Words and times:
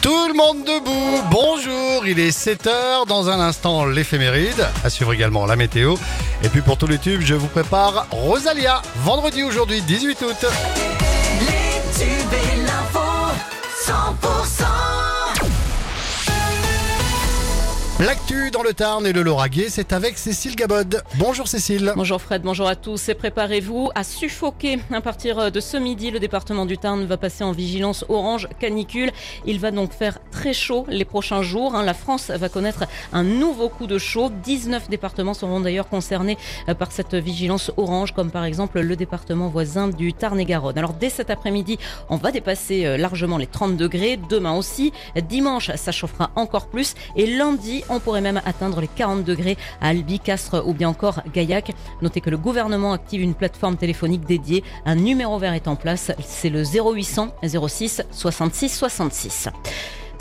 Tout 0.00 0.28
le 0.28 0.34
monde 0.34 0.64
debout, 0.64 1.24
bonjour, 1.28 2.06
il 2.06 2.20
est 2.20 2.30
7h, 2.30 3.04
dans 3.08 3.28
un 3.28 3.40
instant 3.40 3.84
l'éphéméride, 3.84 4.68
à 4.84 4.90
suivre 4.90 5.12
également 5.12 5.44
la 5.44 5.56
météo. 5.56 5.96
Et 6.44 6.48
puis 6.48 6.60
pour 6.60 6.76
tous 6.76 6.86
les 6.86 6.98
tubes, 6.98 7.22
je 7.22 7.34
vous 7.34 7.48
prépare 7.48 8.06
Rosalia, 8.12 8.80
vendredi 9.02 9.42
aujourd'hui 9.42 9.82
18 9.82 10.22
août. 10.22 10.46
L'actu 18.00 18.50
dans 18.50 18.64
le 18.64 18.74
Tarn 18.74 19.06
et 19.06 19.12
le 19.12 19.22
Lauragais, 19.22 19.68
c'est 19.68 19.92
avec 19.92 20.18
Cécile 20.18 20.56
Gabod. 20.56 21.00
Bonjour 21.14 21.46
Cécile. 21.46 21.92
Bonjour 21.94 22.20
Fred, 22.20 22.42
bonjour 22.42 22.66
à 22.66 22.74
tous 22.74 23.08
et 23.08 23.14
préparez-vous 23.14 23.90
à 23.94 24.02
suffoquer. 24.02 24.80
À 24.92 25.00
partir 25.00 25.52
de 25.52 25.60
ce 25.60 25.76
midi, 25.76 26.10
le 26.10 26.18
département 26.18 26.66
du 26.66 26.76
Tarn 26.76 27.04
va 27.04 27.16
passer 27.16 27.44
en 27.44 27.52
vigilance 27.52 28.04
orange 28.08 28.48
canicule. 28.58 29.12
Il 29.46 29.60
va 29.60 29.70
donc 29.70 29.92
faire 29.92 30.18
très 30.32 30.52
chaud 30.52 30.84
les 30.88 31.04
prochains 31.04 31.42
jours. 31.42 31.76
hein. 31.76 31.84
La 31.84 31.94
France 31.94 32.30
va 32.32 32.48
connaître 32.48 32.82
un 33.12 33.22
nouveau 33.22 33.68
coup 33.68 33.86
de 33.86 33.96
chaud. 33.96 34.28
19 34.42 34.90
départements 34.90 35.32
seront 35.32 35.60
d'ailleurs 35.60 35.88
concernés 35.88 36.36
euh, 36.68 36.74
par 36.74 36.90
cette 36.90 37.14
vigilance 37.14 37.70
orange, 37.76 38.12
comme 38.12 38.32
par 38.32 38.44
exemple 38.44 38.80
le 38.80 38.96
département 38.96 39.46
voisin 39.46 39.86
du 39.86 40.12
Tarn-et-Garonne. 40.12 40.76
Alors 40.78 40.94
dès 40.94 41.10
cet 41.10 41.30
après-midi, 41.30 41.78
on 42.10 42.16
va 42.16 42.32
dépasser 42.32 42.86
euh, 42.86 42.96
largement 42.96 43.38
les 43.38 43.46
30 43.46 43.76
degrés. 43.76 44.18
Demain 44.28 44.54
aussi. 44.56 44.92
Dimanche, 45.28 45.70
ça 45.76 45.92
chauffera 45.92 46.32
encore 46.34 46.66
plus. 46.66 46.94
Et 47.14 47.26
lundi, 47.28 47.82
on 47.88 48.00
pourrait 48.00 48.20
même 48.20 48.40
atteindre 48.44 48.80
les 48.80 48.88
40 48.88 49.24
degrés 49.24 49.56
à 49.80 49.88
Albi, 49.88 50.20
Castres 50.20 50.62
ou 50.66 50.72
bien 50.72 50.88
encore 50.88 51.20
Gaillac. 51.32 51.72
Notez 52.02 52.20
que 52.20 52.30
le 52.30 52.38
gouvernement 52.38 52.92
active 52.92 53.22
une 53.22 53.34
plateforme 53.34 53.76
téléphonique 53.76 54.24
dédiée. 54.26 54.64
Un 54.86 54.96
numéro 54.96 55.38
vert 55.38 55.54
est 55.54 55.68
en 55.68 55.76
place. 55.76 56.12
C'est 56.24 56.50
le 56.50 56.62
0800 56.64 57.34
06 57.68 58.02
66 58.10 58.68
66. 58.68 59.48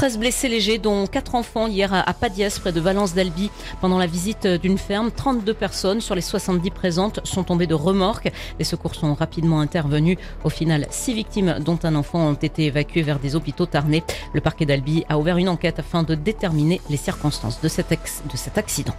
13 0.00 0.16
blessés 0.18 0.48
légers, 0.48 0.78
dont 0.78 1.06
4 1.06 1.34
enfants 1.34 1.66
hier 1.66 1.92
à 1.92 2.14
Padias, 2.14 2.56
près 2.58 2.72
de 2.72 2.80
Valence 2.80 3.12
d'Albi. 3.12 3.50
Pendant 3.82 3.98
la 3.98 4.06
visite 4.06 4.46
d'une 4.46 4.78
ferme, 4.78 5.10
32 5.10 5.52
personnes 5.52 6.00
sur 6.00 6.14
les 6.14 6.22
70 6.22 6.70
présentes 6.70 7.20
sont 7.24 7.44
tombées 7.44 7.66
de 7.66 7.74
remorques. 7.74 8.32
Les 8.58 8.64
secours 8.64 8.94
sont 8.94 9.12
rapidement 9.12 9.60
intervenus. 9.60 10.16
Au 10.42 10.48
final, 10.48 10.86
6 10.88 11.12
victimes, 11.12 11.56
dont 11.60 11.78
un 11.82 11.94
enfant, 11.96 12.30
ont 12.30 12.32
été 12.32 12.64
évacuées 12.64 13.02
vers 13.02 13.18
des 13.18 13.36
hôpitaux 13.36 13.66
tarnais. 13.66 14.02
Le 14.32 14.40
parquet 14.40 14.64
d'Albi 14.64 15.04
a 15.10 15.18
ouvert 15.18 15.36
une 15.36 15.50
enquête 15.50 15.78
afin 15.78 16.02
de 16.02 16.14
déterminer 16.14 16.80
les 16.88 16.96
circonstances 16.96 17.60
de 17.60 17.68
cet, 17.68 17.92
ex- 17.92 18.22
de 18.32 18.38
cet 18.38 18.56
accident. 18.56 18.94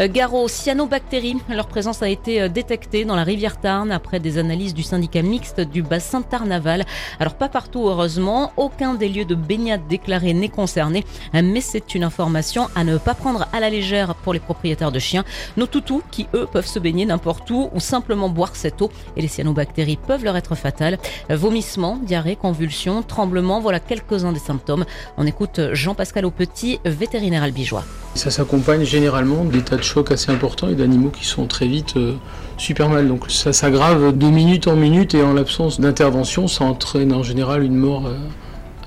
Euh, 0.00 0.08
Garo, 0.08 0.48
cyanobactéries, 0.48 1.36
leur 1.50 1.66
présence 1.66 2.02
a 2.02 2.08
été 2.08 2.40
euh, 2.40 2.48
détectée 2.48 3.04
dans 3.04 3.16
la 3.16 3.24
rivière 3.24 3.60
Tarn 3.60 3.92
après 3.92 4.20
des 4.20 4.38
analyses 4.38 4.72
du 4.72 4.84
syndicat 4.84 5.20
mixte 5.20 5.60
du 5.60 5.82
bassin 5.82 6.22
Tarnaval. 6.22 6.86
Alors 7.18 7.34
pas 7.34 7.50
partout 7.50 7.88
heureusement, 7.88 8.52
aucun 8.56 8.94
des 8.94 9.10
lieux 9.10 9.26
de 9.26 9.34
baignade 9.34 9.86
déclarés 9.86 10.29
n'est 10.34 10.48
concerné, 10.48 11.04
euh, 11.34 11.42
mais 11.42 11.60
c'est 11.60 11.94
une 11.94 12.04
information 12.04 12.68
à 12.74 12.84
ne 12.84 12.98
pas 12.98 13.14
prendre 13.14 13.46
à 13.52 13.60
la 13.60 13.70
légère 13.70 14.14
pour 14.14 14.32
les 14.32 14.40
propriétaires 14.40 14.92
de 14.92 14.98
chiens. 14.98 15.24
Nos 15.56 15.66
toutous 15.66 16.02
qui 16.10 16.26
eux 16.34 16.46
peuvent 16.50 16.66
se 16.66 16.78
baigner 16.78 17.06
n'importe 17.06 17.50
où 17.50 17.70
ou 17.72 17.80
simplement 17.80 18.28
boire 18.28 18.56
cette 18.56 18.82
eau 18.82 18.90
et 19.16 19.22
les 19.22 19.28
cyanobactéries 19.28 19.98
peuvent 20.06 20.24
leur 20.24 20.36
être 20.36 20.54
fatales. 20.54 20.98
Vomissements, 21.28 21.98
diarrhée, 22.02 22.36
convulsions, 22.36 23.02
tremblements, 23.02 23.60
voilà 23.60 23.80
quelques-uns 23.80 24.32
des 24.32 24.40
symptômes. 24.40 24.84
On 25.16 25.26
écoute 25.26 25.60
Jean-Pascal 25.72 26.24
Aupetit, 26.24 26.80
vétérinaire 26.84 27.42
albigeois. 27.42 27.84
Ça 28.14 28.30
s'accompagne 28.30 28.84
généralement 28.84 29.44
d'états 29.44 29.76
de 29.76 29.82
choc 29.82 30.10
assez 30.10 30.30
importants 30.30 30.68
et 30.68 30.74
d'animaux 30.74 31.10
qui 31.10 31.24
sont 31.24 31.46
très 31.46 31.66
vite 31.66 31.96
euh, 31.96 32.14
super 32.58 32.88
mal. 32.88 33.06
Donc 33.06 33.30
ça 33.30 33.52
s'aggrave 33.52 34.16
de 34.16 34.26
minute 34.26 34.66
en 34.66 34.76
minute 34.76 35.14
et 35.14 35.22
en 35.22 35.32
l'absence 35.32 35.80
d'intervention, 35.80 36.48
ça 36.48 36.64
entraîne 36.64 37.12
en 37.12 37.22
général 37.22 37.62
une 37.62 37.76
mort 37.76 38.06
euh, 38.06 38.16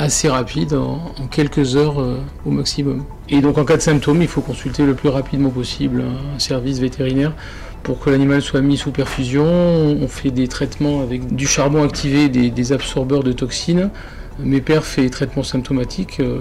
assez 0.00 0.28
rapide, 0.28 0.72
en, 0.74 1.12
quelques 1.30 1.76
heures 1.76 2.00
euh, 2.00 2.16
au 2.46 2.50
maximum. 2.50 3.04
Et 3.28 3.40
donc 3.40 3.58
en 3.58 3.64
cas 3.64 3.76
de 3.76 3.82
symptômes, 3.82 4.22
il 4.22 4.28
faut 4.28 4.40
consulter 4.40 4.84
le 4.84 4.94
plus 4.94 5.10
rapidement 5.10 5.50
possible 5.50 6.02
un 6.34 6.38
service 6.38 6.78
vétérinaire 6.78 7.32
pour 7.82 8.00
que 8.00 8.10
l'animal 8.10 8.40
soit 8.40 8.62
mis 8.62 8.78
sous 8.78 8.92
perfusion. 8.92 9.44
On 9.44 10.08
fait 10.08 10.30
des 10.30 10.48
traitements 10.48 11.02
avec 11.02 11.34
du 11.34 11.46
charbon 11.46 11.84
activé, 11.84 12.28
des, 12.30 12.50
des 12.50 12.72
absorbeurs 12.72 13.22
de 13.22 13.32
toxines. 13.32 13.90
Mes 14.38 14.62
perfs 14.62 14.98
et 14.98 15.10
traitements 15.10 15.42
symptomatiques 15.42 16.20
euh, 16.20 16.38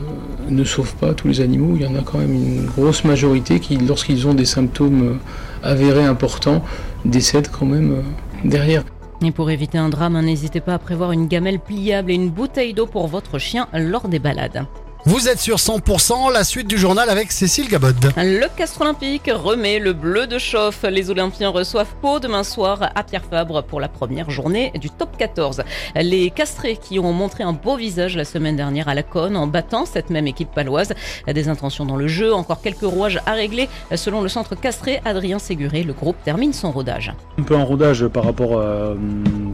ne 0.49 0.63
sauvent 0.63 0.95
pas 0.95 1.13
tous 1.13 1.27
les 1.27 1.41
animaux. 1.41 1.73
Il 1.75 1.81
y 1.81 1.85
en 1.85 1.95
a 1.95 2.01
quand 2.01 2.17
même 2.17 2.33
une 2.33 2.65
grosse 2.65 3.03
majorité 3.03 3.59
qui, 3.59 3.75
lorsqu'ils 3.77 4.25
ont 4.25 4.33
des 4.33 4.45
symptômes 4.45 5.03
euh, 5.03 5.67
avérés 5.67 6.05
importants, 6.05 6.63
décèdent 7.03 7.49
quand 7.51 7.65
même 7.65 8.03
derrière. 8.45 8.83
Et 9.21 9.31
pour 9.31 9.51
éviter 9.51 9.77
un 9.77 9.89
drame, 9.89 10.15
hein, 10.15 10.21
n'hésitez 10.21 10.61
pas 10.61 10.75
à 10.75 10.79
prévoir 10.79 11.11
une 11.11 11.27
gamelle 11.27 11.59
pliable 11.59 12.11
et 12.11 12.15
une 12.15 12.29
bouteille 12.29 12.73
d'eau 12.73 12.85
pour 12.85 13.07
votre 13.07 13.37
chien 13.37 13.67
lors 13.73 14.07
des 14.07 14.19
balades. 14.19 14.65
Vous 15.05 15.29
êtes 15.29 15.39
sur 15.39 15.55
100%, 15.55 16.31
la 16.33 16.43
suite 16.43 16.67
du 16.67 16.77
journal 16.77 17.09
avec 17.09 17.31
Cécile 17.31 17.69
Gabod. 17.69 17.95
Le 18.17 18.47
Castre 18.57 18.81
Olympique 18.81 19.31
remet 19.33 19.79
le 19.79 19.93
bleu 19.93 20.27
de 20.27 20.37
chauffe. 20.37 20.83
Les 20.83 21.09
Olympiens 21.09 21.49
reçoivent 21.49 21.95
Pau 22.01 22.19
demain 22.19 22.43
soir 22.43 22.91
à 22.93 23.03
Pierre 23.03 23.23
Fabre 23.23 23.63
pour 23.63 23.79
la 23.79 23.87
première 23.87 24.29
journée 24.29 24.73
du 24.75 24.89
top 24.89 25.15
14. 25.17 25.63
Les 25.95 26.29
Castrés 26.31 26.75
qui 26.75 26.99
ont 26.99 27.13
montré 27.13 27.45
un 27.45 27.53
beau 27.53 27.77
visage 27.77 28.17
la 28.17 28.25
semaine 28.25 28.57
dernière 28.57 28.89
à 28.89 28.93
la 28.93 29.03
Cône 29.03 29.37
en 29.37 29.47
battant 29.47 29.85
cette 29.85 30.09
même 30.09 30.27
équipe 30.27 30.51
paloise. 30.53 30.91
Des 31.33 31.47
intentions 31.47 31.85
dans 31.85 31.95
le 31.95 32.07
jeu, 32.07 32.33
encore 32.33 32.61
quelques 32.61 32.81
rouages 32.81 33.21
à 33.25 33.31
régler. 33.31 33.69
Selon 33.95 34.21
le 34.21 34.27
centre 34.27 34.55
Castré, 34.55 34.99
Adrien 35.05 35.39
Séguré, 35.39 35.83
le 35.83 35.93
groupe 35.93 36.17
termine 36.25 36.51
son 36.51 36.71
rodage. 36.71 37.13
Un 37.37 37.43
peu 37.43 37.55
en 37.55 37.63
rodage 37.63 38.05
par 38.07 38.25
rapport 38.25 38.57
euh, 38.57 38.95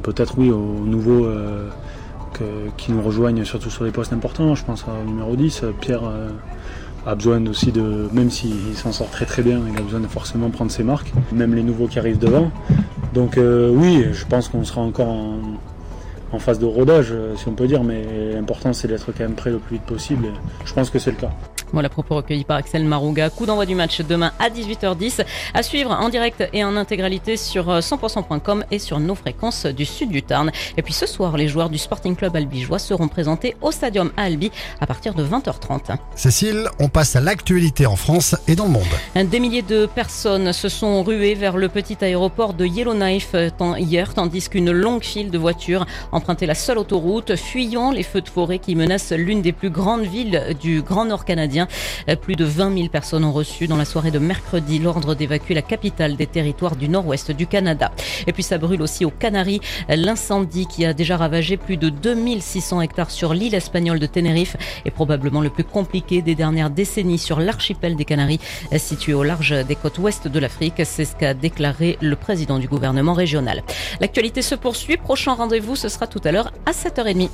peut-être 0.01 0.39
oui 0.39 0.49
aux 0.49 0.57
nouveaux 0.57 1.25
euh, 1.25 1.69
qui 2.77 2.91
nous 2.91 3.01
rejoignent 3.01 3.43
surtout 3.43 3.69
sur 3.69 3.85
des 3.85 3.91
postes 3.91 4.13
importants. 4.13 4.55
Je 4.55 4.63
pense 4.63 4.85
au 4.87 5.07
numéro 5.07 5.35
10. 5.35 5.63
Pierre 5.79 6.03
euh, 6.03 6.29
a 7.05 7.15
besoin 7.15 7.45
aussi 7.47 7.71
de, 7.71 8.09
même 8.11 8.29
s'il 8.29 8.75
s'en 8.75 8.91
sort 8.91 9.09
très 9.09 9.25
très 9.25 9.43
bien, 9.43 9.61
il 9.71 9.77
a 9.77 9.81
besoin 9.81 9.99
de 9.99 10.07
forcément 10.07 10.49
prendre 10.49 10.71
ses 10.71 10.83
marques, 10.83 11.13
même 11.31 11.53
les 11.53 11.63
nouveaux 11.63 11.87
qui 11.87 11.99
arrivent 11.99 12.19
devant. 12.19 12.51
Donc 13.13 13.37
euh, 13.37 13.69
oui, 13.69 14.05
je 14.11 14.25
pense 14.25 14.49
qu'on 14.49 14.63
sera 14.63 14.81
encore 14.81 15.09
en, 15.09 16.39
phase 16.39 16.59
de 16.59 16.65
rodage, 16.65 17.11
euh, 17.11 17.33
si 17.37 17.47
on 17.47 17.53
peut 17.53 17.65
dire, 17.65 17.81
mais 17.83 18.33
l'important 18.33 18.73
c'est 18.73 18.89
d'être 18.89 19.13
quand 19.13 19.23
même 19.23 19.35
prêt 19.35 19.51
le 19.51 19.57
plus 19.57 19.75
vite 19.75 19.85
possible. 19.85 20.27
Je 20.65 20.73
pense 20.73 20.89
que 20.89 20.99
c'est 20.99 21.11
le 21.11 21.17
cas. 21.17 21.31
Voilà, 21.73 21.89
propos 21.89 22.15
recueillis 22.15 22.43
par 22.43 22.57
Axel 22.57 22.85
Marouga. 22.85 23.29
Coup 23.29 23.45
d'envoi 23.45 23.65
du 23.65 23.75
match 23.75 24.01
demain 24.01 24.31
à 24.39 24.49
18h10. 24.49 25.25
À 25.53 25.63
suivre 25.63 25.91
en 25.91 26.09
direct 26.09 26.47
et 26.53 26.63
en 26.63 26.75
intégralité 26.75 27.37
sur 27.37 27.69
euh, 27.69 27.79
100%.com 27.79 28.65
et 28.71 28.79
sur 28.79 28.99
nos 28.99 29.15
fréquences 29.15 29.65
du 29.65 29.85
sud 29.85 30.09
du 30.09 30.23
Tarn. 30.23 30.51
Et 30.77 30.81
puis 30.81 30.93
ce 30.93 31.05
soir, 31.05 31.37
les 31.37 31.47
joueurs 31.47 31.69
du 31.69 31.77
Sporting 31.77 32.15
Club 32.15 32.35
albigeois 32.35 32.79
seront 32.79 33.07
présentés 33.07 33.55
au 33.61 33.71
Stadium 33.71 34.11
à 34.17 34.23
Albi 34.23 34.51
à 34.79 34.87
partir 34.87 35.13
de 35.13 35.23
20h30. 35.25 35.97
Cécile, 36.15 36.69
on 36.79 36.89
passe 36.89 37.15
à 37.15 37.21
l'actualité 37.21 37.85
en 37.85 37.95
France 37.95 38.35
et 38.47 38.55
dans 38.55 38.65
le 38.65 38.71
monde. 38.71 38.83
Des 39.15 39.39
milliers 39.39 39.61
de 39.61 39.85
personnes 39.85 40.53
se 40.53 40.69
sont 40.69 41.03
ruées 41.03 41.35
vers 41.35 41.57
le 41.57 41.69
petit 41.69 41.97
aéroport 42.01 42.53
de 42.53 42.65
Yellowknife 42.65 43.31
euh, 43.33 43.49
hier, 43.77 44.13
tandis 44.13 44.49
qu'une 44.49 44.71
longue 44.71 45.03
file 45.03 45.31
de 45.31 45.37
voitures 45.37 45.85
empruntait 46.11 46.45
la 46.45 46.55
seule 46.55 46.77
autoroute, 46.77 47.35
fuyant 47.35 47.91
les 47.91 48.03
feux 48.03 48.21
de 48.21 48.29
forêt 48.29 48.59
qui 48.59 48.75
menacent 48.75 49.13
l'une 49.13 49.41
des 49.41 49.51
plus 49.51 49.69
grandes 49.69 50.03
villes 50.03 50.55
du 50.61 50.81
Grand 50.81 51.05
Nord 51.05 51.25
canadien. 51.25 51.54
Euh, 51.59 52.15
Plus 52.15 52.35
de 52.35 52.45
20 52.45 52.75
000 52.75 52.87
personnes 52.89 53.23
ont 53.23 53.31
reçu 53.31 53.67
dans 53.67 53.77
la 53.77 53.85
soirée 53.85 54.11
de 54.11 54.19
mercredi 54.19 54.79
l'ordre 54.79 55.15
d'évacuer 55.15 55.53
la 55.53 55.61
capitale 55.61 56.15
des 56.15 56.27
territoires 56.27 56.75
du 56.75 56.89
nord-ouest 56.89 57.31
du 57.31 57.47
Canada. 57.47 57.91
Et 58.27 58.33
puis 58.33 58.43
ça 58.43 58.57
brûle 58.57 58.81
aussi 58.81 59.05
aux 59.05 59.11
Canaries. 59.11 59.61
L'incendie 59.89 60.65
qui 60.67 60.85
a 60.85 60.93
déjà 60.93 61.17
ravagé 61.17 61.57
plus 61.57 61.77
de 61.77 61.89
2600 61.89 62.81
hectares 62.81 63.11
sur 63.11 63.33
l'île 63.33 63.55
espagnole 63.55 63.99
de 63.99 64.05
Tenerife 64.05 64.57
est 64.85 64.91
probablement 64.91 65.41
le 65.41 65.49
plus 65.49 65.63
compliqué 65.63 66.21
des 66.21 66.35
dernières 66.35 66.69
décennies 66.69 67.19
sur 67.19 67.39
l'archipel 67.39 67.95
des 67.95 68.05
Canaries, 68.05 68.39
euh, 68.73 68.77
situé 68.77 69.13
au 69.13 69.23
large 69.23 69.53
des 69.67 69.75
côtes 69.75 69.97
ouest 69.99 70.27
de 70.27 70.39
l'Afrique. 70.39 70.81
C'est 70.83 71.05
ce 71.05 71.15
qu'a 71.15 71.33
déclaré 71.33 71.97
le 72.01 72.15
président 72.15 72.59
du 72.59 72.67
gouvernement 72.67 73.13
régional. 73.13 73.63
L'actualité 73.99 74.41
se 74.41 74.55
poursuit. 74.55 74.97
Prochain 74.97 75.33
rendez-vous, 75.33 75.75
ce 75.75 75.89
sera 75.89 76.07
tout 76.07 76.21
à 76.23 76.31
l'heure 76.31 76.51
à 76.65 76.71
7h30. 76.71 77.29